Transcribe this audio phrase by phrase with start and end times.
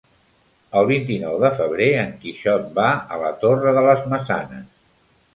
[0.79, 2.85] El vint-i-nou de febrer en Quixot va
[3.17, 4.65] a la Torre de les Maçanes.